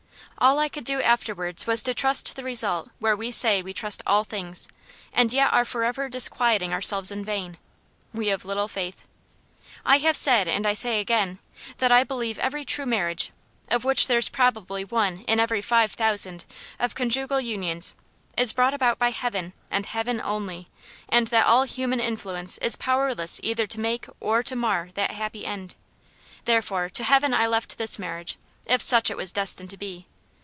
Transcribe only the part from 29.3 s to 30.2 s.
destined to be.